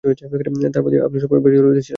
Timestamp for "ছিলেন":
1.81-1.89